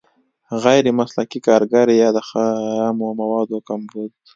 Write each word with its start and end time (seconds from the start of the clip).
غیر 0.63 0.85
مسلکي 0.99 1.39
کارګر 1.47 1.87
یا 2.01 2.09
د 2.15 2.19
خامو 2.27 3.09
موادو 3.21 3.57
کمبود. 3.67 4.11